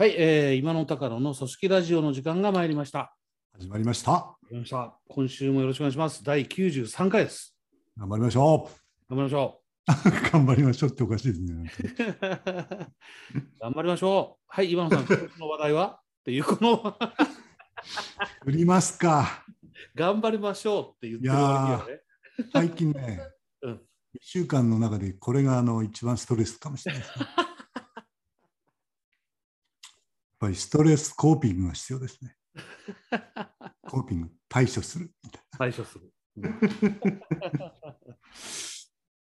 [0.00, 3.16] はい、えー、今の高野の組織ラジオの時間が参りました。
[3.52, 4.96] 始まりました。
[5.08, 6.22] 今週もよろしくお願いします。
[6.22, 7.56] 第93回です。
[7.98, 8.70] 頑張りましょ
[9.10, 10.30] 頑張りましょう。
[10.30, 11.72] 頑張りましょうっておかしいですね。
[11.80, 12.22] う。
[13.60, 14.44] 頑張りましょう。
[14.46, 16.00] はい、今野さん、 今年の話題は？
[16.20, 16.96] っていう、この
[18.46, 19.44] 売りますか。
[19.96, 22.00] 頑張りましょうって言ってる割にはね。
[22.52, 23.20] 最近ね、
[23.62, 23.72] うん
[24.14, 27.26] 1週間の中でこれがあの一番ストレスかもしれないですね。
[30.40, 32.36] やっぱりストレスコーピングが必要ですね。
[33.82, 36.12] コーピング、対処するみたい対処する。
[36.36, 36.60] な。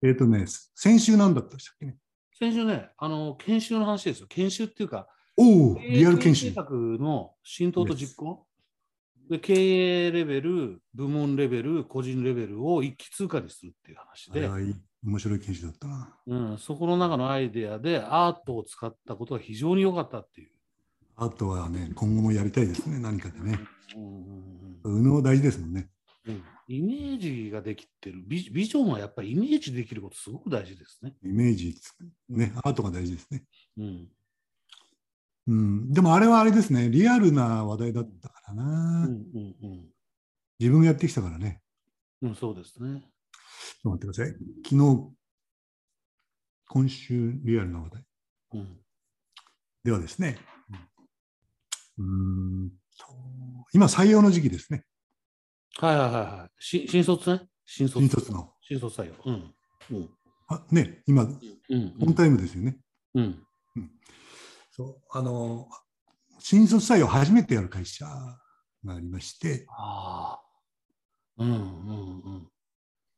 [0.04, 0.46] えっ、とね、
[0.76, 1.98] 先週なんだったでしたっけね？
[2.38, 4.28] 先週ね、あの研修の話ですよ。
[4.28, 6.54] 研修っていうか、おお、リアル研修経営。
[6.54, 6.70] 計画
[7.04, 8.46] の浸透と実行？
[9.28, 14.48] で経営レベル、部門レベル、個人レベルを一気通過にするっていう話で、
[15.04, 16.16] 面白い研修だったな。
[16.28, 20.52] うん、そこの中のアイデアでアートを使ったことが非常に良かったっていう。
[21.20, 23.60] あとはね、今後もやりたいですね、何かでね。
[23.96, 24.00] う
[25.20, 25.90] ん大事ですもんね。
[26.68, 31.16] イメージができてるビジ、ビジョンはやっぱりイメージできることすごく大事ですね。
[31.24, 33.44] イメージつく、ね、アートが大事ですね。
[33.78, 34.08] うん
[35.48, 38.64] うん、でもあれはあれですね、リアルな話題だったからな。
[38.64, 39.86] うんうんうん
[40.60, 41.62] 自分がやってきたからね。
[42.24, 43.02] うん、そうですね。
[43.84, 44.34] ちょっと待ってください。
[44.66, 45.12] 昨日、
[46.68, 48.06] 今週リアルな話題。
[48.54, 48.78] うん
[49.84, 50.38] ではですね、
[51.98, 52.06] うー
[52.66, 53.06] んと
[53.74, 54.86] 今採用の時期ですね。
[55.80, 56.64] はいはいはいはい。
[56.64, 57.48] し新卒ね？
[57.66, 58.00] 新卒。
[58.00, 58.54] 新卒の。
[58.62, 59.14] 新卒採用。
[59.26, 59.56] うん。
[59.92, 60.10] うん。
[60.48, 61.96] あね、今、うん。
[62.02, 62.78] オンタイムですよね。
[63.16, 63.44] うん。
[64.72, 65.68] そうあの
[66.40, 70.40] 新卒採用初めてやる会社がありまして、あ
[71.38, 71.44] あ。
[71.44, 72.48] うんうん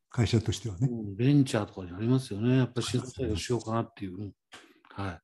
[0.10, 0.88] 会社としてはね。
[0.90, 1.16] うんうん。
[1.16, 2.58] ベンチャーとかにありますよね。
[2.58, 4.18] やっぱり新卒採用しようかなっていう。
[4.20, 4.34] うん
[4.92, 5.22] は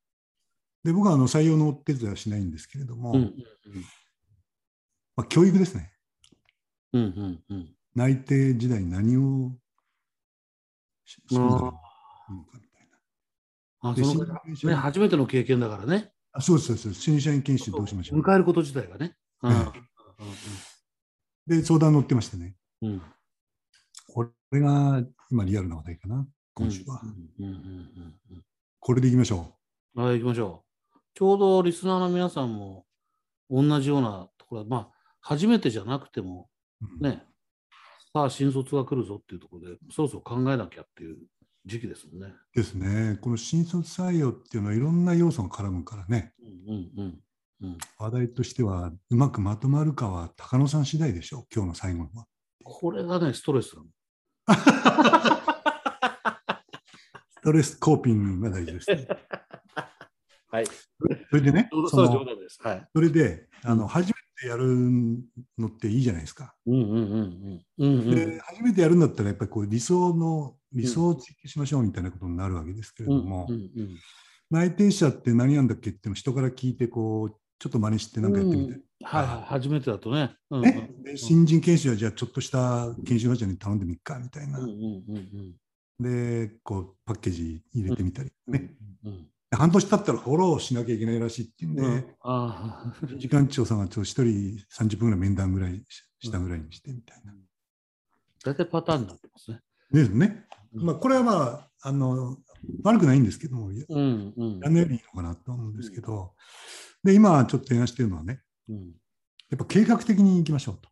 [0.86, 3.18] で、僕はあの採用のお手伝いはしないんですけれども、い。
[3.18, 3.34] うん
[5.16, 5.92] まあ、教育ですね。
[6.94, 7.76] うんうんうん。
[7.96, 9.52] 内定時代に何を
[11.04, 11.80] ししながらいいのか
[12.30, 12.88] みたい
[13.82, 13.90] な。
[13.90, 16.12] あ、でそね、初めての経験だからね。
[16.34, 17.02] あそうですそうです。
[17.02, 18.22] 新社員研修どうしましょう。
[18.22, 19.16] 迎えること自体がね。
[19.42, 19.52] うん
[21.50, 22.56] えで、相談乗ってましてね。
[22.84, 23.02] うんうん
[24.08, 27.02] これが今リアルな話題かな、今週は。
[27.04, 28.44] うんうんうんうん
[28.80, 29.58] これでいきましょ
[29.96, 30.65] うんはい、行きましょう。
[31.16, 32.86] ちょうどリスナーの皆さんも
[33.50, 34.90] 同じようなところ、まあ、
[35.22, 36.50] 初めてじゃなくても、
[36.82, 36.86] う。
[36.94, 37.24] うんね、
[38.14, 41.18] さあ、新卒が来るぞっていうところで、そろそろ考えなきゃっていう
[41.66, 42.34] 時期ですもんね。
[42.54, 43.18] ですね。
[43.22, 46.34] この新卒採用っていうのはいろんな要素が絡むからね。
[46.68, 47.20] うんうんうん
[47.62, 52.28] うん、話題としてはうまくまとまるかは高野さん次第でしょう、今日の最後は。
[52.62, 53.70] これがね、ストレス。
[53.78, 53.78] ス
[57.42, 59.08] トレスコーピングが大事ですね。
[60.56, 60.66] はい。
[60.66, 62.60] それでね、そそうの冗談です。
[62.62, 62.88] はい。
[62.94, 64.66] それであうんの初めてやる
[65.58, 66.56] のっていいじゃないですか。
[66.66, 67.66] うんうんうんうん。
[67.78, 68.12] うんうん。
[68.12, 73.70] で初めてやるんだったらやっぱりこう理想の理想を追求しましょうみたいなことになるわけですけれうんども、うんうん
[74.52, 78.82] 内定者って何なんだっけって人から聞いてこうちょっと真似してなんかやってみて、うん。
[79.04, 80.36] はいはい、初めてだとね。
[80.52, 80.64] うんうん。
[80.64, 85.56] ね、で新人研修はじゃあちょっとした研修会社に頼んでみっかみたいな、うんうんうん
[85.98, 92.06] でこうパッケージ入れてみたり、うんねうんで半年経ったらフォローしなきゃいけないらしいっていうんで、うん。
[92.22, 97.34] ああ 時間長さんがちょっと一人30分ぐらい面談ぐらいししたぐらいにしてみたいな。
[98.44, 99.62] 大体パターンになってますね。
[99.92, 100.46] ですね。
[100.74, 100.86] うん。
[100.86, 102.38] まあこれはまああの
[102.84, 104.60] 悪くないんですけどもやうんうん。
[104.60, 106.34] やんないよりいいのかなと思うんですけど、
[107.04, 108.96] で今ちょっと提案してるのはねうん。
[109.50, 110.90] やっぱ計画的にいきましょうと。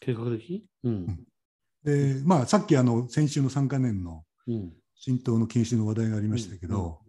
[0.00, 0.66] 計画的？
[0.82, 1.26] うん。
[1.84, 4.72] でまあさっきあの先週の3か年のうん。
[4.94, 7.01] 浸透の研修の話題がありましたけど、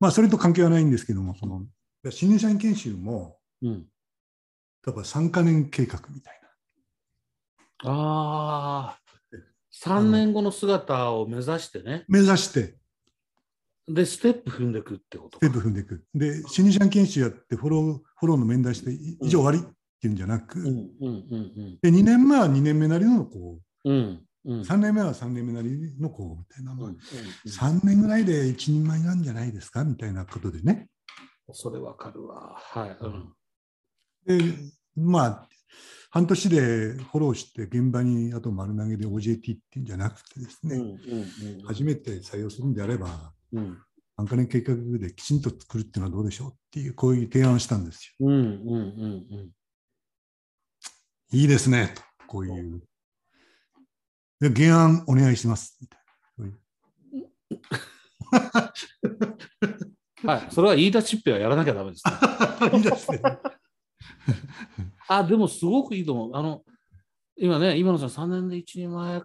[0.00, 1.62] まあそれと関係はないんですけどもその
[2.10, 3.86] 新入社員研修もうん。
[4.86, 6.40] 例えば3か年計画みたい
[7.82, 7.90] な。
[7.90, 8.98] ああ、
[9.84, 12.04] 3年後の姿を目指してね。
[12.08, 12.76] 目指して
[13.88, 16.04] で、ステップ踏んでいくってことステップ踏んでいく。
[16.14, 19.62] で、新入社員研修やってフォロー、フォローの面談してい以上終わりっ
[20.00, 23.94] ていうんじゃなく、うんうんうんで2年目は2年目なりのこうん。
[23.94, 26.96] うんうんう、3年目は3年目なりのこうみたいな、うんうんうん
[27.46, 30.88] 3年ぐらいで一人前なんじゃないですかみたいなことでね。
[31.52, 32.54] それわかるわ。
[32.56, 32.96] はい。
[33.00, 33.32] うん
[34.26, 34.54] で、
[34.96, 35.48] まあ、
[36.10, 43.78] 半年でフォローして現場にあと丸投げで OJT っていうんじゃなくてですね、うんうんうん初めて採用するんであれば、うん
[44.18, 48.26] 3か年計画できちんと作るっていうのはどうでしょうっていう、こういう提案をしたんですよ。
[48.26, 49.50] うんうんうんうん
[51.32, 52.82] いいですね、と、こういう。
[54.40, 55.78] で原案お願いします。
[55.80, 56.06] みたいな
[60.24, 62.12] はい、それは言い出しっぺはやらなきゃダメです、ね。
[62.76, 63.20] いいですね。
[65.08, 66.30] あ、でもすごくいいと思う。
[66.34, 66.64] あの、
[67.36, 69.22] 今ね、今野さん3年で一人前っ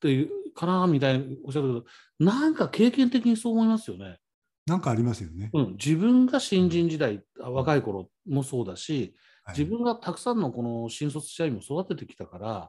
[0.00, 1.84] ていうかなみたいにおっしゃるけど、
[2.18, 4.18] なんか経験的にそう思いますよね。
[4.66, 5.50] なんかありますよね。
[5.52, 9.14] うん、自分が新人時代、あ若い頃もそうだし、はい
[9.58, 12.68] 自分がたくさんのこの新卒社員も育ててきたから、うん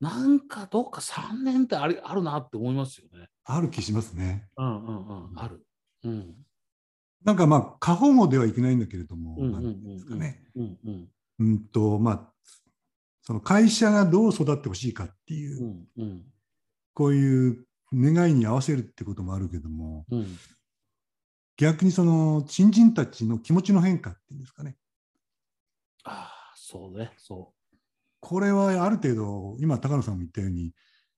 [0.00, 3.28] なんかどっか3年ってありあるなって思いますよね。
[3.44, 4.48] ある気しますね。
[4.56, 5.66] うんうんうん、ある。
[6.04, 6.34] うん。
[7.24, 10.44] なんかまあ過保護ではいけないんだけれども、うんうんなんですかね。
[10.54, 11.08] うんうん
[11.40, 12.32] うんとまあ
[13.22, 16.22] その会社がどう育ってほしいかっていう、うんうん
[16.94, 17.64] こういう
[17.94, 20.26] 願いに合わせるってこともあるけども、うん
[21.56, 24.76] 逆にその新人たちの気持ちの変化っていうんですかね。
[26.04, 27.52] ああ、そうね、そ
[28.20, 30.66] これはある程度今高野さんも言ったように、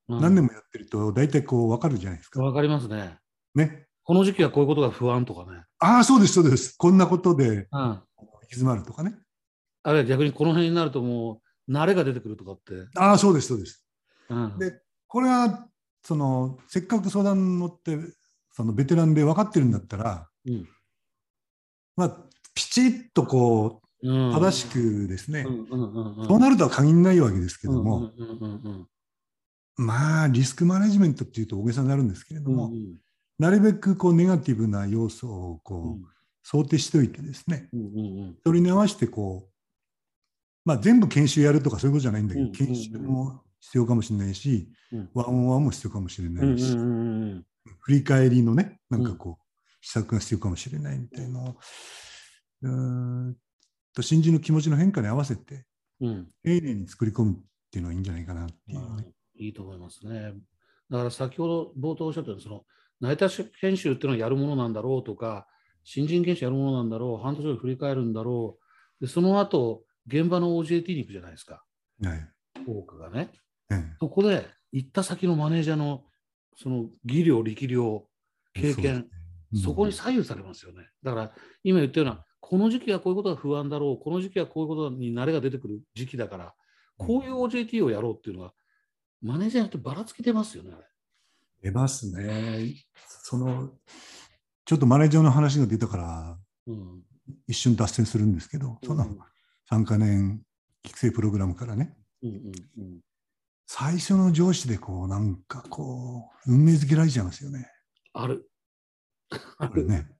[0.08, 0.14] う。
[0.14, 2.43] うん何年もやってると大体こう分かるじゃないですか。
[2.43, 3.17] わかりますね。
[3.55, 3.87] ね。
[4.02, 5.62] この時期はこういうことが不安とかね。
[5.79, 6.76] ああそうですそうです。
[6.76, 7.67] こんなことでうん。
[7.70, 8.02] 行
[8.41, 9.14] き詰まるとかね。
[9.85, 12.73] あるいは逆にこの辺になるともう慣れが出てくるとかって。
[12.97, 13.87] ああそうですそうです。
[14.29, 15.69] うん、でこれは
[16.03, 17.99] そのせっかく相談乗って
[18.50, 20.69] そのベテランで分かってるんだったら、うん
[21.96, 22.17] まあ
[22.55, 28.11] ピチッとこううん、正しくですね、そうなるとは限らないわけですけども、
[29.76, 32.97] まあリスクマネジメントっていうと大げさになるんですけれども、うんうん。
[33.38, 36.02] なるべくこうネガティブな要素をうこん。
[36.02, 36.06] う
[36.43, 37.69] 想定しておいてですね、
[38.44, 39.50] それに合わせてこう、
[40.64, 45.11] まあ、全部研修やるとかそういうことじゃないんだけど、うん研修も必要かもしれないし、うん。
[45.12, 46.76] ワンオンワンも必要かもしれうなんいし、
[47.81, 49.44] 振り返りのね、なんかこう、
[49.82, 51.41] 施策が必要かもしれないみたいな。
[51.41, 51.56] のを
[52.62, 53.37] うーん
[53.94, 55.64] と新人の気持ちの変化に合わせて、
[56.00, 57.37] うんうん丁寧に作り込むっ
[57.70, 59.04] ていうのはいいんじゃないかなっていうね。
[59.37, 60.32] いいと思いますね。
[60.90, 62.64] だから先ほど冒頭おっしゃったようにその
[63.00, 63.28] 内定
[63.60, 65.46] 研修っていうのはやるものなんだろうとか
[65.84, 68.58] 新人研修やるものなんだろう半年後に振り返るんだろ
[69.00, 71.62] うでその後現場の OJT に行くじゃないですか
[72.02, 72.28] はい
[72.66, 73.31] 多くがね。
[73.70, 76.04] ええそこで行った先のマネージャーの
[76.56, 78.06] その技量力量
[78.54, 78.93] 経験そね
[79.52, 80.88] うんそこに左右されますよね。
[81.02, 81.32] だから
[81.64, 86.54] 今言ったような、この時期はこういうことが不安だろう、この時期はこういうことに慣れが出てくる時期だから、
[86.96, 88.52] こういう OJT をやろうっていうのは、
[89.22, 90.72] マネージャーによってばらつき出ますよね。
[91.62, 92.75] 出ますね。
[93.06, 93.70] その、
[94.64, 97.02] ちょっとマネージャーの話が出たから、うん。
[97.46, 99.06] 一瞬脱線するんですけど、その
[99.70, 100.43] 3か年
[100.84, 103.00] 育成プログラムからね、うんうんうん。
[103.66, 107.70] 最初の上司でこう、なんかこう、運命づけられちゃいますよね。
[108.12, 108.50] ある。
[109.58, 109.86] ある。
[109.86, 110.08] ね。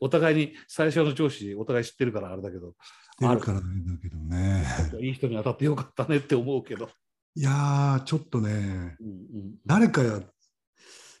[0.00, 2.74] お互いに最初の上司、お互い知ってるからあれだけど、
[3.18, 4.64] 出るからねだけどね。
[5.00, 6.90] いい人に当たってよかったねって思うけど。
[7.34, 10.20] いやー、ちょっとね、うんうん誰かや、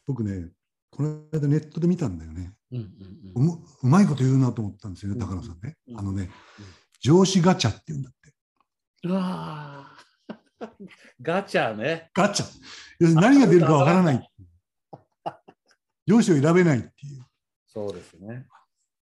[0.06, 0.50] 僕ね、
[0.90, 2.52] この間ネットで見たんだよね。
[2.72, 2.86] うんうん
[3.34, 5.76] うむうまいこと言うなと思ったんですよね、うん高野さんね。
[5.88, 6.30] うんあのね、
[7.00, 8.34] 上司ガチャって言うんだって。
[9.04, 9.10] うん。
[9.12, 10.06] うわー
[11.20, 12.10] ガチャね。
[12.14, 12.46] ガチャ。
[12.98, 14.30] 要するに何が出るかわからない。
[16.06, 17.26] 上司を選べないっていう。
[17.66, 18.46] そうですね。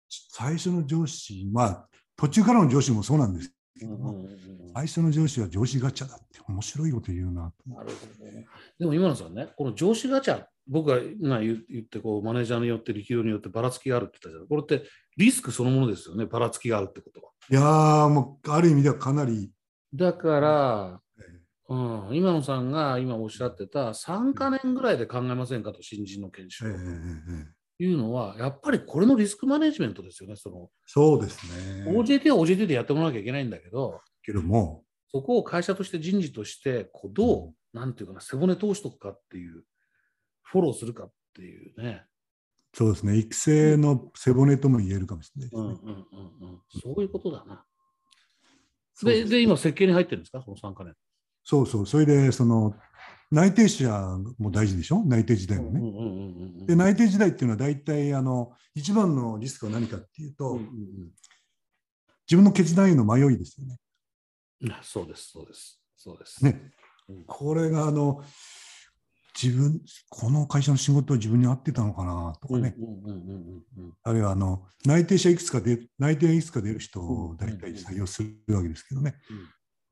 [0.10, 4.30] 最初の上司、まあ、途中からの上司もそうなんですけども、うんうん
[4.75, 8.46] 最初の上司は上司ガチャだって面白いこと言うななるほどね。
[8.78, 14.88] でも今野さんね、この上司ガチャ、僕が今言言ってこう、マネージャーによって力量によってばらつきがあるって言ったじゃないこれって
[15.18, 17.32] リスクそのものですよね、ばらつきがあるってことは。
[17.50, 17.54] う。
[17.54, 19.51] いやー、もう、ある意味ではかなり、
[19.94, 21.22] だから、え
[21.70, 21.75] う
[22.13, 26.88] ん、今野さんが今おっしゃってた3か年ぐらいで考えませんかと、新人の研修えええをええ
[27.48, 30.36] えいうのは、やっぱりこれのリスクマネジメントですよね。
[30.36, 31.86] そのそうですね。
[31.88, 39.63] OJT は OJT でやってもらわなきゃいけないんだけど、けども、そこを会社として人事としてこうどう、なんていうかな、背骨通しとくかっていう、
[40.43, 42.03] フォローするかっていうね。
[42.74, 45.62] そうですね、育成の背骨とも言えるかもしれないですね。
[45.62, 46.05] うんうん
[46.41, 47.65] うんうん、そういうことだな。
[49.03, 50.93] で、で今、設計に入ってるんですか、その3か年。
[51.43, 52.75] そうそう、それで、その、
[53.31, 55.03] 内定者も大事でしょ？
[55.05, 55.79] 内定時代もね。
[55.79, 60.65] うんうんうんうんで、内定時代っていうのは大体、あの、一番のリスクは何かっていうと、うんうん
[62.27, 63.79] 自分の決断への迷いですよね。
[64.83, 66.45] そうです、そうです、そうです。
[66.45, 66.62] ね
[67.07, 68.24] うんこれが、あの、
[69.41, 72.75] 自分、この会社の仕事は自分に合ってたのかなとかね。
[72.77, 79.15] うんうんうんうんうんあるいは、あの、内定者いくつかで、内定いくつか出る人うんを大体採用するわけですけどね。
[79.31, 79.38] うん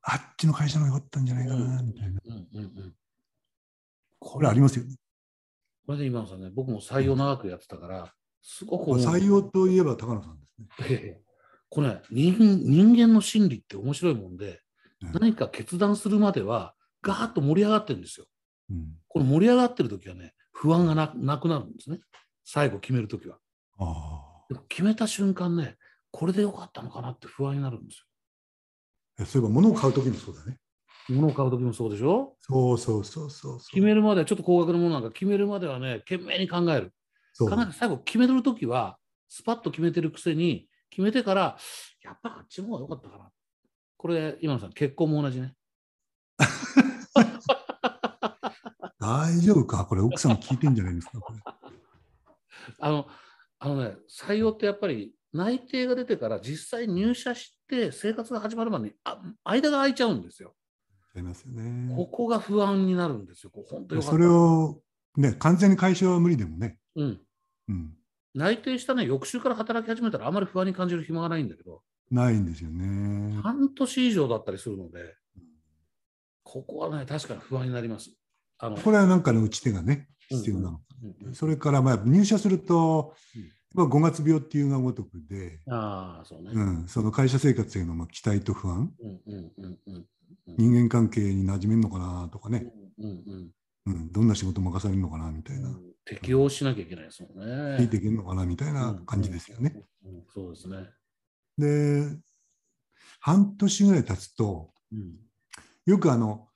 [0.10, 2.22] あっちの会社の方が良かったんじゃないかな、みたいな。
[4.20, 4.96] これありますよね。
[5.86, 10.88] これで今のさんね、僕も採用長くやってたから、すごく採用といえば高野さんですね。
[10.90, 11.28] ええ
[11.70, 14.62] これね人、人間の心理って面白いもんで、
[15.02, 18.26] うん何か決断するまでは、ガーッと盛り上がってるんですよ。
[18.72, 18.96] うん。
[19.08, 22.00] この盛り上がってる時はね、不安がななくなるんですね。
[22.44, 23.38] 最後決める時は。
[23.78, 25.78] あでも決めた瞬間ね、
[26.12, 28.08] これでよかったのかなって不安になるんです
[29.20, 30.58] えそういえば物を買うときもそうだね。
[31.14, 31.16] よ。
[31.22, 32.36] 物を買う時もそうでしょ？
[32.40, 33.70] そうそうそうそうそう。
[33.72, 36.94] 決めるまでは、ちょっと高額のものなんか決めるまではね、懸命に考える。
[37.34, 38.98] そう最後決めるときは、
[39.30, 41.58] スパッと決めてるくせに、決めてから、
[42.04, 43.32] やっぱあっちの方が良かったかな。
[43.98, 45.54] これ、今野さん、結婚も同じね。
[49.00, 49.86] 大丈夫か？
[49.86, 51.20] これ奥さん聞いてんじゃないですか？
[51.20, 51.40] これ。
[52.80, 53.08] あの、
[53.60, 60.56] あのね、採用ってやっぱり内定が出てから実際入社して生活が始まるまでにあ間が空いちゃうんですよ。
[61.16, 61.96] ありますよね。
[61.96, 63.52] ここが不安になるんですよ。
[63.54, 64.82] 本当それを、
[65.16, 66.78] ね、完全に解消は無理でもね。
[66.96, 67.22] うん。
[67.70, 67.94] うん。
[68.36, 73.42] 内定したね、翌週から働き始めたらあまり不安に感じる暇がないんだけど、ないんですよね。
[73.42, 75.16] 半年以上だったりするので、
[76.44, 78.12] ここはね、確かに不安になります。
[78.60, 80.70] あのこれはなんかの打ち手がね、必要なの。
[80.70, 80.78] うん
[81.28, 86.52] うんそれからまあ入社するとうん、まあ、5月病っていうがごとくで、ああ、そうね。
[86.54, 90.06] うん、その会社生活へのまあ期待と不安、うんうんうんうんうん
[90.58, 92.66] 人間関係に馴染めるのかなとかね、
[93.00, 93.52] うんうん
[93.86, 97.78] うん、どんな仕事任されるのかなみたいな、うん適応しなきゃいけないですもんね。
[97.82, 99.74] 聞いていけるのかなみたいな感じですよね。
[100.06, 100.12] うん。
[100.12, 100.88] うんうんそうですね。
[101.58, 102.18] で、
[103.20, 105.16] 半年ぐらい経つと、うん
[105.86, 106.48] よくあの、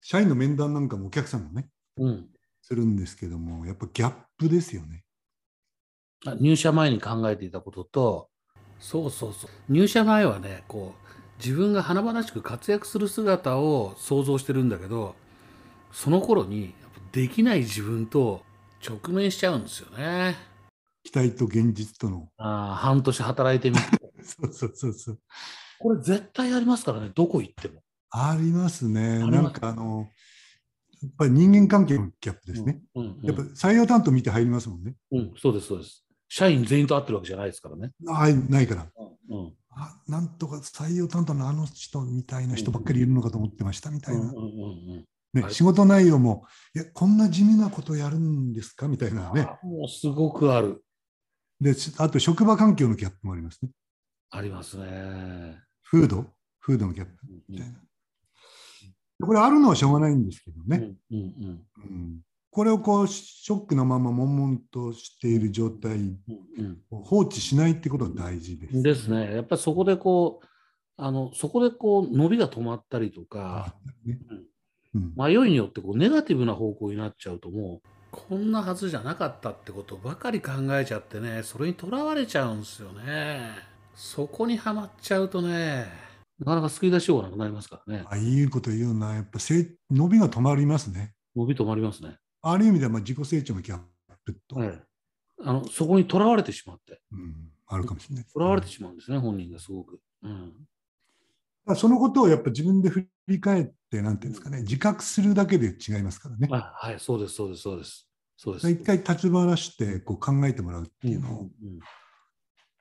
[0.00, 1.68] 社員の面談なんかもお客さんもね、
[1.98, 2.28] うん、
[2.62, 5.04] するんですけども、やっぱギャップですよね。
[6.24, 8.28] あ入社前に考えていたことと、
[8.78, 9.50] そうそうそう。
[9.68, 15.14] 入社前はね、こう、自分が華々しく活躍する姿を想像してるんだけど、
[15.92, 16.74] その頃に
[17.12, 18.42] できない自分と
[18.86, 20.36] 直面しちゃうんですよね。
[21.02, 22.28] 期待と現実との。
[22.36, 23.82] ああ半年働いてみて。
[24.22, 25.18] そうそうそうそう。
[25.78, 27.82] これ絶対ありますからね、どこ行っても。
[28.10, 29.18] ありますね。
[29.20, 30.08] すなんかあの、
[31.02, 32.80] やっぱり人間関係のギャップですね。
[32.94, 33.04] うん。
[33.04, 34.94] うんやっぱ採用担当見て入りますもんね。
[35.12, 36.05] うん、そうです、そうです。
[36.28, 37.92] 社員全員と会ってるわけじゃないですからね。
[38.08, 38.86] あないから。
[39.30, 39.52] うん。
[39.70, 44.20] あなんとか採用担当のあの人みたいな人ばっかりいるのかと思ってましたみたいな。
[44.22, 45.04] うんうんうん
[45.34, 49.42] ねはい仕事内容も、いや、こんな地味なことやるんですかみたいなね。
[49.42, 50.82] あもうすごくある。
[51.60, 53.70] で、しあと職場環境のギャップもありますね。
[54.30, 55.58] ありますね。
[55.90, 56.24] 風土？
[56.60, 57.74] 風土のギャップうんみたいな。
[59.26, 60.94] これあるのはしょうがないんですけどね。
[61.10, 62.20] うんうんうんうん
[62.56, 68.74] これをこうショックのまま悶々としている状態うんを放置しないってことが大事です。
[68.74, 69.34] うんですね。
[69.34, 70.46] やっぱりそこでこう、
[70.96, 73.74] あのそこでこう伸びが止まったりとか、
[74.06, 74.18] ね。
[74.94, 75.12] うん。
[75.14, 83.50] 迷いによってこうネガティブな方向になっちゃうともうこんなはずじゃなかったってことばかり考えちゃってねそれにとらわれちゃうんですよね。
[83.94, 85.84] そこにはまっちゃうとね。
[86.38, 88.04] なかなか救い出しようがなくなりますからね。
[88.08, 91.12] あいいこと言うな、やっぱ成伸びが止まりますね。
[91.36, 92.16] 伸び止まりますね、
[92.52, 93.80] ある意味ではまあ自己成長のギャッ
[94.24, 94.82] プと、はい、
[95.42, 97.00] あのそこにとらわれてしまって。
[97.12, 97.50] うん。
[97.68, 98.24] あるかもしれない。
[98.24, 100.52] とらわれてしまうんですね、本人がすごく、うん、
[101.64, 106.48] まあそのことをやっぱ自分で振り返って、なんていうんですかね、自覚するだけで違いますからね。
[106.52, 108.08] あはいそうですそうですそうです。
[108.36, 108.70] そうです。
[108.70, 111.50] 一回立ち話してこう考えてもらうっていうのを、うんうん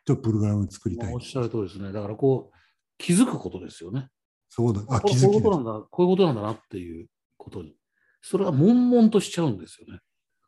[0.08, 1.08] ちょっとプログラムを作りたい。
[1.08, 1.22] まあおっ。
[1.22, 1.92] しゃる通りですね。
[1.92, 2.58] だからこう
[3.00, 4.10] 気づくことですよね。
[4.50, 5.26] そうだ、あ、こ気づきです。
[5.26, 5.82] こういうことなん。
[5.82, 7.08] だ、こういうことなんだなっていう
[7.38, 7.76] ことに。
[8.28, 10.00] それが悶々としちゃうんですよね。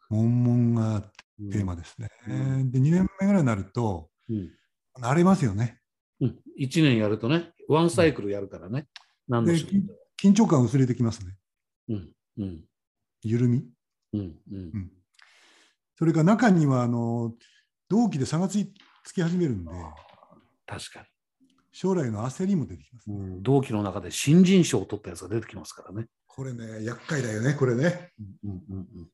[0.10, 2.10] 悶々がうんテーマですね。
[2.27, 4.51] うんで、2年目ぐらいになると、うん。
[5.00, 5.79] 慣れますよね。
[6.19, 6.39] うん。
[6.60, 8.88] 1年やるとね、ワンサイクルやるからね。
[9.27, 9.86] 何の仕事でも
[10.19, 11.36] 緊張感薄れてきますね。
[11.89, 12.13] うん。
[12.39, 12.62] うん。
[13.22, 13.63] 緩み。
[14.13, 14.22] うん。
[14.22, 14.91] うんうん
[16.00, 17.34] それから中には、あの、
[17.89, 18.63] 同期で差がつ
[19.15, 19.72] き始めるんで、
[20.67, 21.07] 確か
[21.72, 23.10] 将来の焦りも出てきます。
[23.10, 23.43] に、うん。
[23.43, 26.07] 同期の中で新人賞を取ったやつが出てきますからね。
[26.38, 28.12] これね、厄介だよね、これね。
[28.44, 29.10] うんうんうん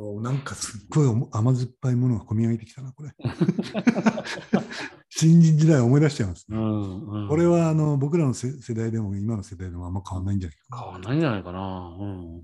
[0.00, 3.10] そうなんかすっごい甘酸っぱいものが込み上げてきたな、これ。
[5.10, 6.56] 新人時代を思い出しちゃいますね。
[6.56, 7.28] うんうん。
[7.28, 11.96] これはあの僕らの世世代でも今の世代でもあんま変わんないんじゃないか変わんないんじゃないかな。
[11.98, 12.36] うん。
[12.36, 12.42] な。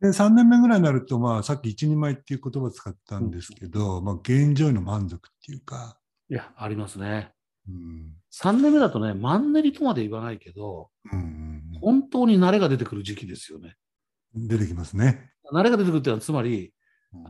[0.00, 7.32] で3年目ぐらいになると、まあ、さっき一人前っていう言葉を使ったんですけど、まあ、現状への満足っていうか、いや、ありますね。
[7.68, 13.74] うん3年目だとね、マンネリとまで言わないけど、うん本当に慣れが出てくる時期ですよね。
[14.34, 15.30] うん、出てきますね。
[15.52, 16.72] 慣れが出てくるっていうのは、つまり、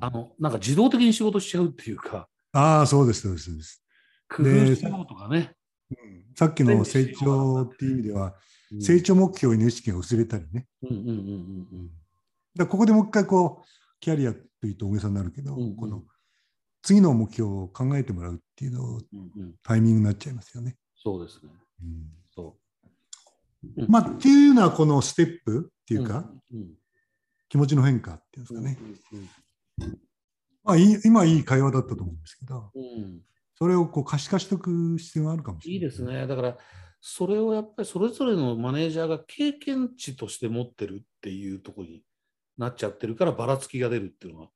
[0.00, 3.44] あの、なんか自動的に仕事しちゃうっていうか、ああ、そうです、そうです。
[3.44, 3.82] そうです
[4.28, 5.52] 工夫しようとかね。
[5.90, 8.34] うんさっきの成長っていう意味では、
[8.80, 10.66] 成長目標への意識が薄れたりね。
[10.82, 11.16] うんうんうんうんう
[11.84, 11.90] ん。
[12.54, 13.66] だここでもう一回こう、
[14.00, 16.02] キャリアというと大げさになるけど、うんうんこの
[16.82, 20.76] 次の目標を考えてもらうっていうのをうんうん、タイミングになっちゃいますよね。
[20.94, 21.50] そうですね。
[21.82, 22.65] うんそう。
[23.88, 26.74] まあ、っていうのはこのステップっていうか、うん、
[27.48, 28.78] 気持ちの変化っていうんですかね。
[29.12, 29.98] うんうん
[30.64, 33.20] まあ、今いい会話だったと思うんですけど、うん、
[33.54, 35.74] それをこう可視化しておく必要があるかもしれない。
[35.74, 36.02] いいです。
[36.02, 36.26] ね。
[36.26, 36.58] だから、
[37.00, 42.02] それをやっぱりそれぞれのマネージャーが経験値として持ってるっていうところに
[42.58, 44.48] なっちゃってるから、ばらつきが出るっていうのは、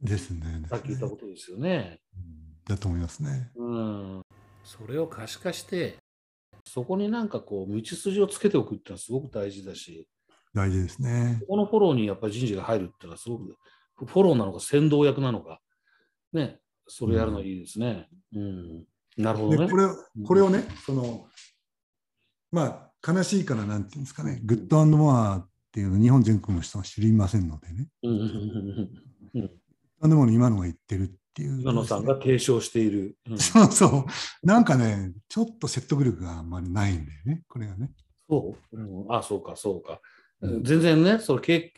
[0.00, 0.62] ですね。
[0.70, 2.00] さっき言ったことですよね。
[2.16, 3.50] うんだと思いますね。
[3.56, 4.22] うん。
[4.62, 5.96] それを可視化して、
[6.68, 10.06] そこになんかこう、道筋をつけておくっていうのはすごく大事だし、
[10.54, 11.38] 大事ですね。
[11.40, 13.56] ここのフォローにやっぱり人事が入るっていうのはすごく、
[13.96, 15.60] フォローなのか先導役なのか、
[16.32, 18.08] ね、それやるのいいですね。
[18.34, 18.86] うん。
[19.16, 19.76] なるほどねでこ。
[19.76, 19.86] れ
[20.26, 21.26] これをね、その
[22.50, 28.30] まあ悲しいからなんていうんですかね、グッドモアっていうの日本全国の人は知りませんのでね、うんうんうんうん
[29.34, 29.50] うん
[30.00, 33.16] グッドモアの今のが言ってるっていう、今野さんが提唱している。
[33.30, 33.38] うん。
[33.38, 34.06] そうそ
[34.42, 37.90] う、なんかね、ちょっと説得力があんまりないんだよね、これがね。
[38.28, 40.00] そう、うん、あ、そうか、そうか。
[40.40, 40.64] うん。
[40.64, 41.72] 全然ね、そのけ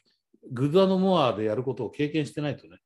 [0.50, 2.79] グッドモアでやることを経験してないとね。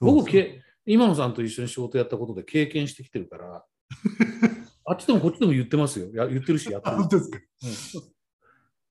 [0.00, 3.64] 僕け、今野さんと一緒に仕事やったことで経験してきてるから、
[4.84, 6.10] あっちでもこっちでも言ってますよ。
[6.12, 7.38] や言ってるし、やってある本当ですか？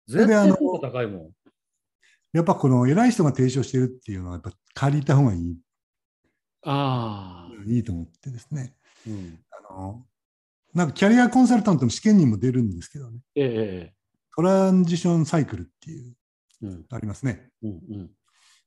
[0.08, 0.18] うん。
[0.20, 1.30] れであの絶対効果高いもん。
[2.32, 5.40] やっぱこの偉い人が提唱してるっていうのは、やっぱ借りた方がいい。
[5.40, 5.71] あ
[6.64, 8.74] あ、いいと思ってですね。
[9.06, 9.38] うん。
[9.50, 10.06] あの
[10.74, 13.94] なんかキャリアコンサルタントの試験にも出るんですけどね、えええ
[14.34, 16.16] トランジションサイクルっていう、
[16.62, 17.50] え、うん、ありますね。
[17.62, 18.10] うん、うん。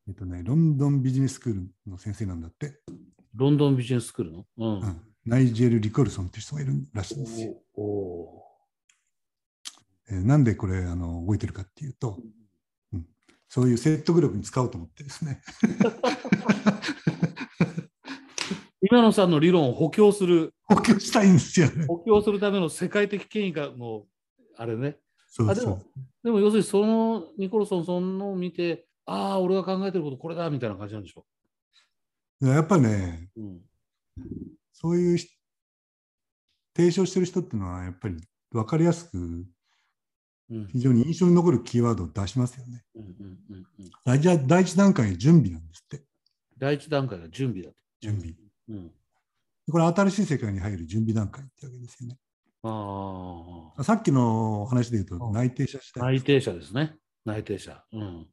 [0.08, 2.80] えっとね、ロンドンビジネススクールの先生なんだって、
[3.34, 4.46] ロンドンビジネススクールの？
[4.58, 4.80] うん。
[4.82, 7.56] うんナイジェル・リコルソンっていう人がいるらしいんですよ。
[7.74, 8.44] おお
[10.08, 12.20] えーなんでこれあの覚えてるかっていうと、
[12.94, 13.08] うん
[13.50, 15.42] そういう説得力に使おうと思ってですね。
[18.90, 21.86] 今野さんの理論を補強する、補強したいんですよね。
[21.88, 24.98] 補強するための世界的権威がもう、あれね。
[25.28, 25.84] そうそうあでも、
[26.24, 31.26] でも要するにそのニコルソンそのを見て、ああ、俺が考えてることこれだみたいな感じなんでしょ？
[32.42, 33.42] やっぱりね、う。
[33.42, 33.62] うん。
[34.72, 35.38] そういうし
[36.76, 38.18] 提唱してる人っていうのは、やっぱり
[38.52, 39.46] 分かりやすく、うん
[40.72, 42.84] 非常に印象に残るキーワードを出しますよね。
[44.04, 46.06] 第一段階が準備なんですって。
[46.60, 47.76] 第一段階が準備だと。
[48.00, 48.36] 準備。
[48.70, 48.92] うん、
[49.72, 52.18] これ新しい世界に入る準備段階ってわけですよね。
[52.64, 56.16] ああ、さっきの話で言うとうん内定者したい。
[56.18, 56.96] 内定者ですね。
[57.26, 57.84] 内定者。
[57.92, 58.28] うん。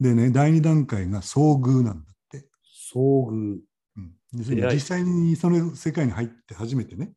[0.00, 2.48] でね、第二段階が遭遇なんだって。
[2.94, 3.58] 遭遇。
[3.96, 7.12] うん、実際にその世界に入って初めてね、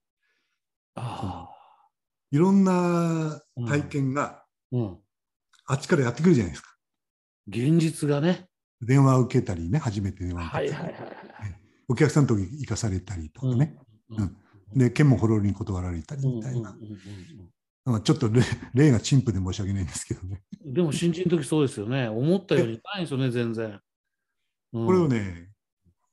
[0.95, 1.55] ああ。
[2.31, 4.97] いろんな体験がうん。
[5.65, 6.69] あっちからやってくるじゃないですか。
[7.47, 8.47] 現実がね。
[8.81, 11.03] 電話を受けたりね、初めて電話を受けたり、はいはいはい
[11.41, 11.58] はい。
[11.89, 13.75] お客さんと行かされたりとかね、
[14.09, 14.21] うん。
[14.21, 14.37] うん
[14.75, 16.75] で、剣もほろろに断られたりうんみたいな。
[18.01, 18.43] ちょっと例
[18.75, 20.43] 例が陳腐で申し訳ないんですけどね。
[20.63, 22.07] うんでも新人の時そうですよね。
[22.07, 23.79] 思ったよりないんですよね、全然。
[24.73, 25.49] うんこれをね、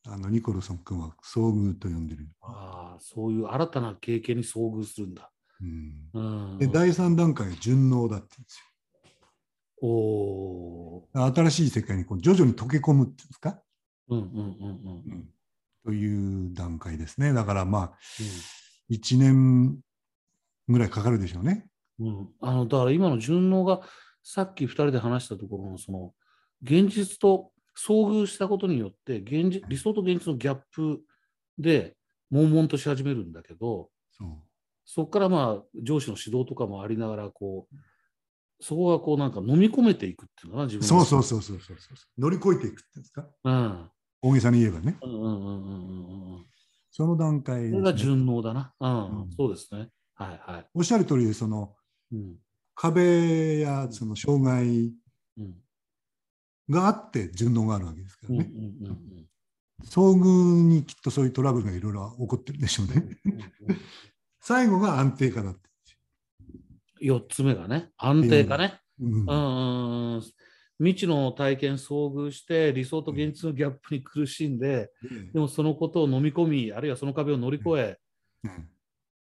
[0.07, 2.27] あのニコルソン君は遭遇と呼んでる。
[2.41, 5.31] ああ、そういう新たな経験に遭遇するんだ。
[5.61, 8.63] うんうん、で、第3段階が順応だって言うんです
[9.83, 11.35] おおよ。
[11.35, 14.15] 新しい世界にこう徐々に溶け込むっていうんですか、ー。
[14.15, 15.29] うんうんうんうんうん。
[15.87, 17.33] という段階ですね。
[17.33, 17.93] だからまあ、
[18.91, 19.79] 1年
[20.69, 21.69] ぐらいかかるでしょうね。
[22.01, 23.81] うん、あのだから今の順応が
[24.23, 26.13] さっき2人で話したところのその
[26.63, 31.01] 現実と遭遇したことによって現実理想と現実のギャップ
[31.57, 31.95] で
[32.31, 34.29] 悶々とし始めるんだけどそう。
[34.85, 37.77] そこからまあ上司の指導とかもありながらこう
[38.61, 42.21] そこがこうなんか飲み込めていくっていうのかな自分そうそうそうそうそうそう。
[42.21, 43.29] 乗り越えていくっていうんですか？
[43.45, 43.91] うん
[44.27, 44.97] 大げさに言えばね。
[46.91, 49.23] その段階ね、それが順応だな、うん。
[49.23, 49.31] うん。
[49.31, 49.91] そうですね。
[50.15, 51.75] はいはい、おっしゃる通り、その
[52.11, 52.37] うん。
[52.75, 54.93] 壁やその障害
[55.39, 55.55] うん。
[56.69, 58.51] があって順応があるわけですからね。
[58.51, 59.27] うん
[59.85, 63.19] 遭遇にきっとそういうトラブルがいろいろ起こってるでしょうね。
[64.41, 65.61] 最後が安定化だって。
[67.03, 68.81] 4つ目がね、安定化ね。
[68.99, 69.13] うん。
[69.13, 70.23] うんうんうん
[70.79, 74.91] 未知の体験遭遇して理想と現実のギャップに苦しんで、
[75.33, 77.99] でもそのことを飲み込み、あるいはその壁を乗り越え、
[78.45, 78.69] うん。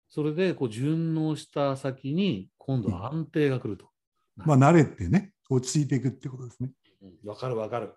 [0.09, 3.89] それでこう順応した先に今度は安定が来ると。
[4.35, 6.71] まあ慣れてね、落ち着いていくってことですね。
[7.01, 7.29] うん。
[7.29, 7.93] わかるわかる。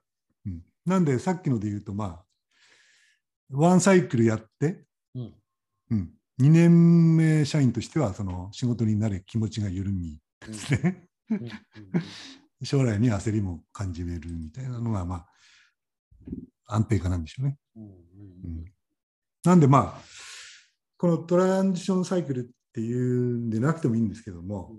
[0.46, 0.62] うん。
[0.84, 2.24] なんでさっきので言うと、まあ、
[3.50, 5.34] ワンサイクルやって、うん。
[5.90, 11.08] うん、2年目社員としてはその仕事になれ気持ちが緩みですね。
[12.60, 15.26] うんうん将来に焦りも感じれるみたいなのが、まあ、
[16.74, 17.58] 安定化なんでしょうね。
[17.76, 17.92] うんうんう
[18.62, 18.64] ん
[19.44, 20.00] なんでまあ、
[20.96, 24.72] このトランジションサイクルっていうんでなくてもいいんですけども、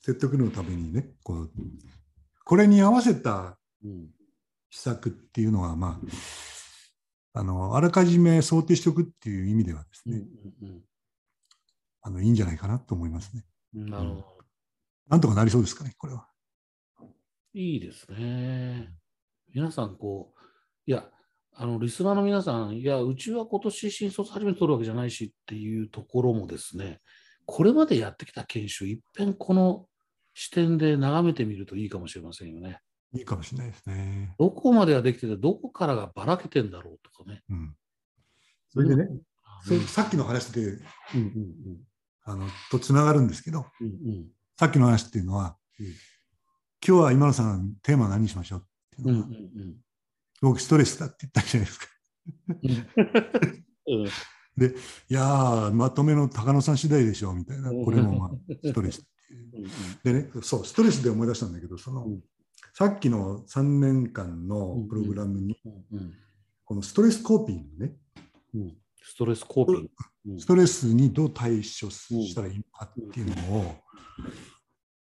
[0.00, 1.50] 説得のためにね、こう、
[2.44, 4.08] これに合わせたうん
[4.70, 6.00] 施策っていうのは、ま
[7.34, 10.22] あ、あのあらかじめ想定しておくっていう意味ではですね、
[10.62, 10.80] うん
[12.06, 13.44] あのいいんじゃないかなと思いますね。
[13.74, 14.26] うん、なるほど。
[15.08, 16.28] なんとかなりそうですかね、これは。
[17.54, 18.88] いいですね。
[19.54, 20.40] 皆さん、こう、
[20.86, 21.04] いや、
[21.52, 27.00] あの、リスナーの皆さん、いや、うちは今年新卒初めて取るわけじゃないしっていうところもですね、
[27.46, 29.86] これまでやってきた研修、いっぺんこの
[30.34, 32.80] 視点で眺めてみるといいかもしれませんよね。
[33.14, 34.34] いいかもしれないですね。
[34.36, 37.42] どこまではできてて、どこからがばらけてんだろうとかね。
[37.50, 37.76] うん、
[38.68, 39.22] それでね、うん
[39.66, 40.80] そさっきの話でうん
[41.14, 41.54] うん
[42.24, 44.26] あのとつながるんですけど、うんうん
[44.58, 45.86] さっきの話っていうのは、うん
[46.86, 48.62] 今日は今野さん、テーマ何にしましょうっ
[48.94, 49.74] ていううんうのが、ん。
[50.42, 51.86] 僕、ストレスだって言ったじゃないですか。
[53.86, 54.02] うん。
[54.04, 54.08] うん
[55.08, 58.30] いやー、まとめの高野さん次第でしょうみたいな、これもまあ
[58.62, 59.64] ストレスっていう。
[59.64, 59.68] うん
[60.04, 62.22] でね、そう、ストレスで思い出したんだけど、その、うん。
[62.72, 66.14] さっきの3年間のプログラムに、うんうん。
[66.64, 67.96] このストレスコーピングね、
[68.54, 68.76] うん。
[69.02, 69.90] ストレスコーピング。
[70.26, 70.40] うん。
[70.40, 73.74] ストレスにどう対処したらいいのかっていうのを、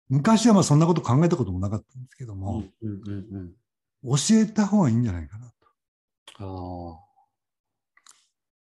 [0.10, 3.52] 昔はまあそんなこと考えたこともなかったんですけどうも、んうんうん
[4.08, 5.52] 教えた方がいいんじゃないかな。
[6.38, 7.00] と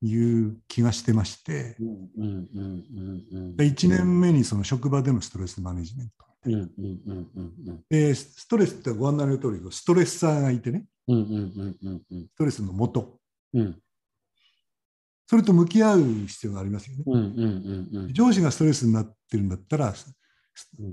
[0.01, 2.85] いう気がしてまして、うんうんうん
[3.33, 3.57] うんうん。
[3.57, 6.25] で1年目にその職場でのストレスマネジメント。
[6.47, 6.71] うんうん
[7.07, 13.19] うんうんで、ストレスってご案内の通り、ストレッサーがいてね、うんうんうんうんうんストレスの元、
[13.53, 13.79] うん
[15.27, 17.05] それと向き合う必要がありますよね。
[17.07, 17.23] うんうん
[17.93, 19.95] うんうん上司がストレスになってるんだったら、うん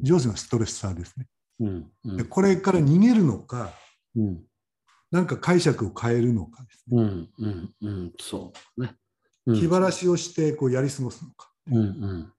[0.02, 1.28] 上司がストレッサーですね。
[1.60, 3.72] うんうんでこれから逃げるのか、
[4.16, 4.44] うん
[5.12, 7.02] なんか解釈を変えるのかですね。
[7.02, 8.96] うんうんうんそうね。
[9.46, 11.52] うん気晴らしをしてこうやり過ごすのか。
[11.68, 12.34] うんうん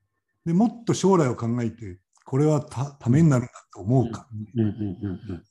[0.44, 4.26] でもっと将来を考えて、これはたためになるんだと思うか。
[4.56, 5.44] うんうんうんうん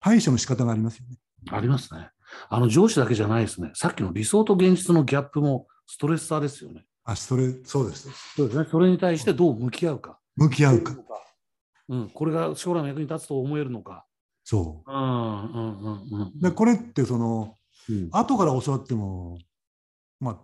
[0.00, 1.16] 対処の仕方がありますよね。
[1.50, 2.10] ありますね。
[2.48, 3.70] あの上司だけじゃないですね。
[3.74, 6.84] さっきの理想と現実のギャップもストレッサーですよね。
[7.04, 8.08] あ、それ、そうです。
[8.36, 8.66] そうですね。
[8.70, 10.18] それに対してどう向き合うか。
[10.36, 10.96] 向き合うか。
[11.88, 14.06] うん、これが将来の役に立つと思えるのか。
[14.44, 14.90] そう。
[14.90, 16.32] んうんうんうんう。
[16.36, 17.54] で、これってその、
[17.88, 18.08] うん。
[18.12, 19.38] 後から教わっても、
[20.20, 20.40] まあ、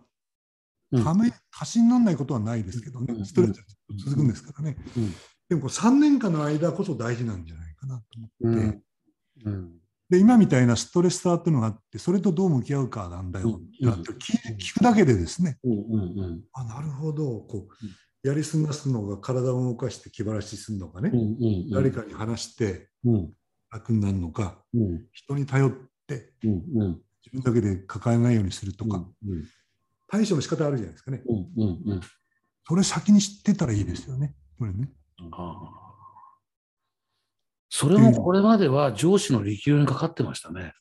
[0.92, 1.04] うん。
[1.04, 3.26] ため、足しにならないことはないですけどね、うん。
[3.26, 3.64] ストレスは
[4.04, 4.76] 続くんですからね。
[4.96, 5.12] うん。
[5.48, 8.04] でもこう3年間の間こそ大事なんじゃないかなと
[8.42, 8.82] う思って、ん。
[9.44, 9.72] うん。
[10.10, 13.90] で今みたいなストレスターっていうのがあって、それとどう向き合うかなんだよ、うん。
[13.90, 16.40] 聞くだけでですね、うんうんうん。
[16.52, 17.40] あなるほど。
[17.40, 17.86] こう、
[18.22, 21.22] やり過ごすのが体を動かして気晴らしするのかね、うんう
[21.68, 23.32] ん誰かに話してうん。
[23.70, 25.06] 楽になるのか、うん。
[25.12, 25.72] 人に頼っ
[26.06, 27.02] てうんうん。
[27.24, 29.44] 自分だけで抱えないようにするとか、うん
[30.10, 31.22] 対処の仕方あるじゃないですかね。
[31.28, 32.00] うんうんうん。
[32.66, 34.34] それ先に知ってたらいいですよね。
[34.58, 34.90] これね。
[37.68, 40.72] それもこれまでは上司の力量にかかってましたね。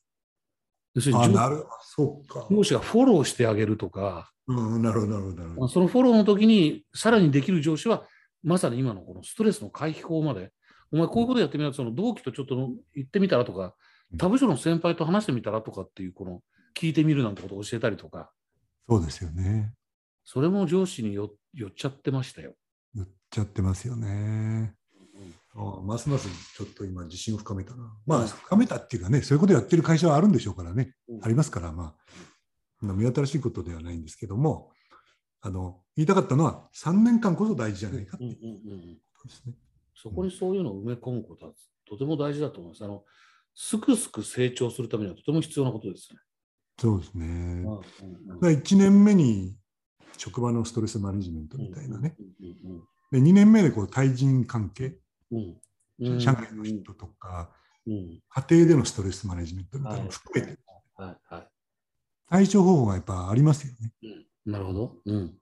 [0.98, 5.68] 要するに上司がフォローしてあげるとか、うん、なるほど、なるほど、なるほど。
[5.68, 8.04] そのフォローの時にさらにできる上司は、
[8.42, 10.52] まさに今のこのストレスの回避法まで、
[10.92, 13.76] お前こういうことやってみなその同期とちょっとの言ってみたらとか
[14.12, 16.42] う、ん他部署の先輩と話してみたらとかっていう、この
[16.76, 18.32] 聞いてみるなんてことを教えたりとか、
[18.90, 19.74] そうですよね。
[20.26, 22.56] それも上司によ寄っちゃってましたよ。
[22.96, 24.74] 言っちゃってますよね。
[25.58, 27.92] ああますますちょっと今自信を深めたな。
[28.06, 30.94] まあ深めたっていうかね、そういうことやってる会社はあるんでしょうからね。
[31.10, 31.96] うんありますから、まあ、
[32.80, 34.72] まあ目新しいことではないんですけども、
[35.42, 39.54] あの言いたかったのは3年間こそ大事じゃないかっていうですね。
[39.96, 41.54] そこにそういうのを埋め込むことは
[41.90, 42.86] とても大事だと思います。
[42.86, 43.04] あの
[43.56, 46.20] すくすく成長するためにはとても必要なことですね。
[46.80, 47.26] そうですね。
[47.26, 49.58] うんだから1年目に
[50.18, 52.16] 職場のストレスマネジメントみたいなね。
[53.12, 55.00] で2年目でこう対人関係、うんうん
[56.20, 57.52] 社外の人とか、
[57.86, 58.22] うん。
[58.30, 60.60] 家庭でのストレスマネジメントみたいなのも含めて、
[60.96, 61.18] はい。
[61.34, 61.48] はい。
[62.30, 63.92] 対処方法がやっぱありますよね。
[64.46, 64.52] うん。
[64.52, 64.98] なるほど。
[65.06, 65.38] うん。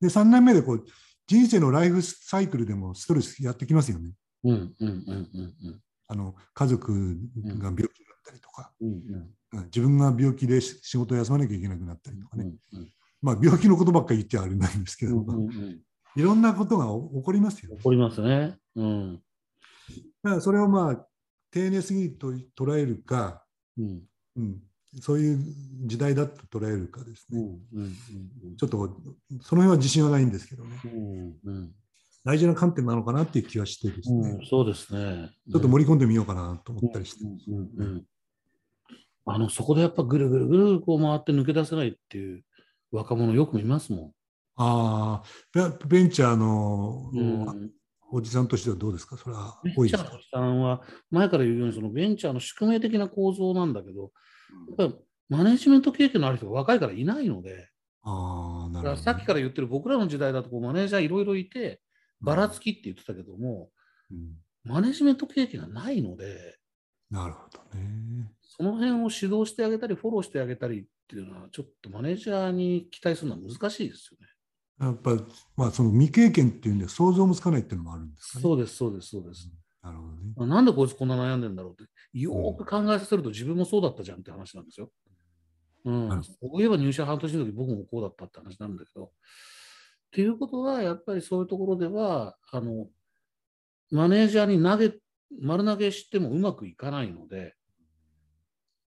[0.00, 0.86] で、3年目でこう
[1.26, 4.12] 人生のライフサイクルでもストレスやってきますよね。
[4.44, 4.74] うん。
[4.78, 4.88] うん。
[4.88, 4.94] うん。
[5.08, 5.80] うん。
[6.08, 6.92] あの家族
[7.58, 7.88] が病気だっ
[8.24, 8.88] たりとか、うん。
[9.52, 9.64] うん。
[9.64, 12.44] 自分が病気でし仕事を休まなきゃいけなくなったりとかね。
[12.72, 12.78] うん。
[12.78, 12.92] うん。
[13.20, 15.26] まあ病気のことばっかり言っちゃあれなんですけど、うん。
[15.26, 15.46] うん。
[15.46, 15.80] うん
[16.16, 17.76] いろんなことが起こりますよね。
[17.76, 18.56] 起こりますね。
[18.74, 19.20] うん
[20.22, 21.06] だからそれをまあ
[21.50, 23.44] 丁寧すぎと捉えるか、
[23.78, 24.02] うん
[24.36, 24.62] うん、
[25.00, 25.38] そういう
[25.84, 27.40] 時代だと捉えるかですね。
[27.40, 27.84] うんうん
[28.44, 28.78] うんちょっと
[29.42, 30.80] その辺は自信はないんですけどね。
[30.84, 31.72] うんうん
[32.24, 34.30] 大事な観点なのかなっていう気がしてですね。
[34.30, 35.30] うんそうですね。
[35.50, 37.24] ちょっと盛り込んでみようかなと思ったりして。
[37.24, 38.04] うんうんうんうん
[39.28, 42.44] あのそこでやっぱぐるぐるぐるこう回って抜け出せないっていう
[42.92, 44.12] 若者よく見ますも
[44.56, 47.18] ああ、ベベンチャーの、ん。
[47.18, 47.70] うん。
[48.12, 49.16] おじさんとしてはどうですか？
[49.16, 54.12] それはベンチャーのおじさんは前から言うようにそのベンチャーの宿命的な構造なんだけど、
[54.78, 54.96] やっぱり
[55.28, 57.68] マネジメント経験のある人が若いからいないので、
[58.02, 61.80] ああ、なるほど、だからさっきから言ってる僕らの時代だとこうマネージャーいろいろいて、
[62.20, 63.70] ばらつきって言ってたけども、
[64.10, 64.36] うん。
[64.62, 66.58] マネジメント経験がないので、
[67.10, 68.30] なるほどね。
[68.42, 74.26] その辺を指導してあげたり、フォローしてあげたりっていうのは、ちょっとマネージャーに期待するのは難しいですよね。
[74.80, 75.16] やっぱ、
[75.56, 78.42] まあ、その未経験っていうんで想像もつかないっていうのもあるんですかね。
[78.42, 79.50] そうです、そうです、そうです。
[79.82, 80.18] なるほどね。
[80.38, 84.90] あなんでこいつこんな悩んでんだろうって、よーく考えさせると自分もそうだったじゃんって話なんですよ。
[85.84, 86.22] うん。
[86.24, 89.04] そういえば入社半年の時僕もこうだったって話なんだけど。
[89.04, 89.08] っ
[90.12, 92.88] ていうことは、やっぱりそういうところでは、あの、
[93.90, 94.94] マネージャーに投げ、
[95.40, 97.54] 丸投げしてもうまくいかないので、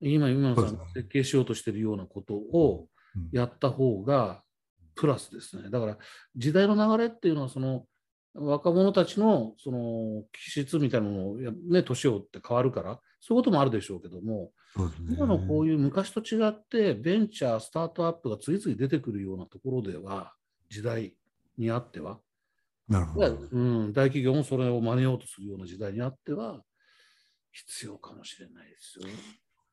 [0.01, 4.42] 今、今野さんが設計しようとしているようなことをうんやった方が
[4.95, 5.69] プラスですね。
[5.69, 5.97] だから
[6.35, 7.85] 時代の流れっていうのは、その
[8.33, 15.15] 若者たちのその気質みたいなものをや、ね、年を追って変わるから、そういうこともあるでしょうけども、ね。
[15.15, 20.33] 今のこういう昔と違って、ベンチャー、スタートアップが次々出てくるようなところでは、
[20.69, 21.15] 時代
[21.57, 22.19] にあっては、
[22.87, 23.37] なるほど。
[23.51, 26.63] うん、大企業もそれを真似ようとするような時代にあっては、
[27.51, 29.05] 必要かもしれないですよ。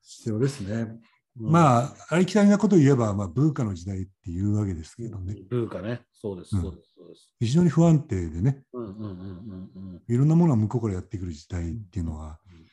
[0.03, 0.99] 必要ですね。
[1.39, 5.37] うんまあ、ありきたりなことを言えば、まあ、ブーカの時代っていうわけですけどね。
[5.49, 7.33] ブーカね、そうです、うんそうです、そうです。
[7.39, 10.01] 非常に不安定でね、うんうんうんうんうん。
[10.07, 12.65] いろんなものが向こうからやってくる時代っていうのはうん、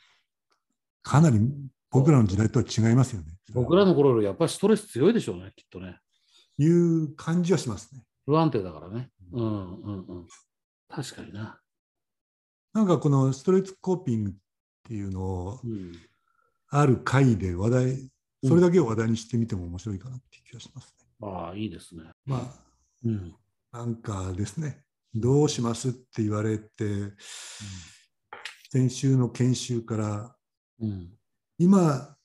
[1.02, 1.38] かなり
[1.90, 3.28] 僕らの時代とは違いますよね。
[3.54, 6.00] 僕らの頃よりやっぱりストレス強いでしょうね、きっとね。
[6.58, 8.02] いう感じはしますね。
[8.26, 9.10] 不安定だからね。
[9.32, 10.26] うんうんうん。
[10.88, 11.60] 確かにな。
[12.74, 14.34] なんかこのストレートコーピングっ
[14.86, 15.92] ていうのをうん、
[16.68, 18.10] ある回で話題、
[18.44, 21.06] それだけを話題にしてみても面白いかなっていう気がしますね。
[21.22, 22.04] ああ、いいですね。
[22.24, 22.54] ま
[23.04, 23.34] うん。
[23.72, 27.12] あ、なんかですね、どうしますって言われて、
[28.70, 30.36] 先週の研修から、
[30.80, 31.10] うん。
[31.58, 32.16] 今、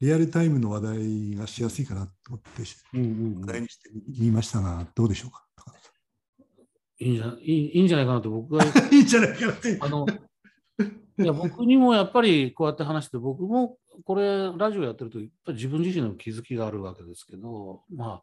[0.00, 2.62] リアルタイムの話題がしやすいかなと思って、
[2.94, 5.44] うんうんうん話題にしてみましたが、どうでしょうか？
[6.98, 9.78] いいんじゃいいいいんじゃないかなって僕が いいんじゃないかなって。
[9.80, 10.06] あの
[11.16, 18.22] いや僕にもやっぱりこうやって話して僕もこれラジオやってるとやっぱり自分自身の気づきがあるわけですけどま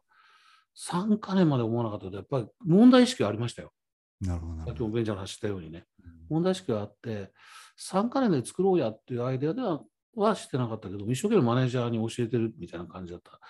[0.76, 3.72] 3か年まで思わなかったけどやっぱり問題意識はありましたよ。
[4.20, 4.86] なるほどなさっるほど。
[4.86, 5.84] きもベンチャーの話したようにね
[6.28, 7.32] 問題意識があって
[7.80, 9.82] 3か年で作ろうやっていうアイデアでは
[10.14, 13.40] はしてなかったけど一生懸命マネージャーに教えてるみたいな感じだった。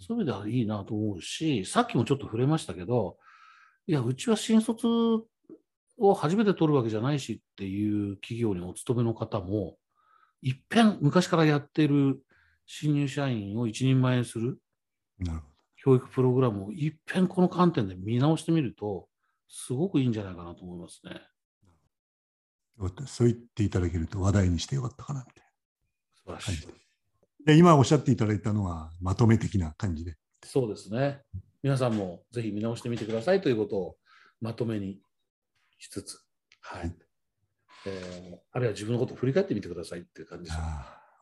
[0.00, 3.16] そういう意味ではいいなと思うしさっきもちょっと触れましたけど
[3.86, 4.86] いやうちは新卒
[5.98, 9.77] を初めて取るわけじゃないしっていう企業にお勤めの方も、
[10.42, 12.20] いっぺん昔からやっている
[12.66, 14.58] 新入社員を一人前にする
[15.76, 19.08] 教育プログラムをいっぺんこの観点で見直してみると、
[19.48, 21.20] すごくいいんじゃないかなと思いますね。
[23.06, 25.44] そう言っていただけると話題にしてよかったかなみたい
[26.14, 26.66] 素晴らしい。
[26.66, 26.74] で。
[27.54, 30.16] で今おっしゃっていただいたのはまとめ的な感じで。
[30.44, 31.22] そうですね。
[31.62, 33.96] 皆さんもぜひ見直してみてくださいということを
[34.40, 35.00] まとめに
[35.78, 36.22] しつつ、
[36.60, 36.94] はい。
[37.88, 40.62] えーあるいは自分のことを振り返ってみてくださいっていう感じですよ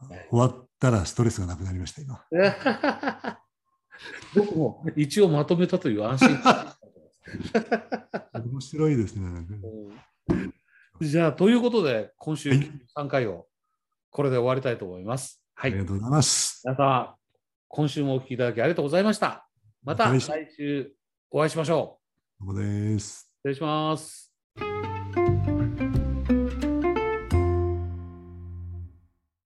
[0.09, 0.26] ね。
[0.31, 2.24] 終わったらストレスがなくなりました、今。
[4.35, 6.74] 僕も一応まとめたという安心感。
[8.46, 9.46] 面白いですね。
[10.29, 10.55] うん
[10.98, 13.46] じゃあ、ということで、今週はい3回を
[14.11, 15.42] これで終わりたいと思います。
[15.55, 15.72] はい。
[15.72, 16.62] ありがとうございます。
[16.64, 17.16] 皆様、
[17.68, 19.46] 今週もお聞きいただきありがとうございました。
[19.85, 20.92] また来来週週
[21.31, 21.98] お会いしましょ
[22.40, 23.31] どうもです。
[23.44, 23.48] う。
[23.48, 24.33] 失礼します。